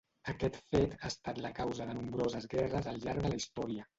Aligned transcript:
Aquest 0.31 0.55
fet 0.75 0.95
ha 1.01 1.09
estat 1.09 1.41
la 1.47 1.51
causa 1.59 1.87
de 1.91 1.95
nombroses 1.99 2.49
guerres 2.57 2.91
al 2.93 3.01
llarg 3.07 3.23
de 3.27 3.33
la 3.35 3.41
història. 3.45 3.89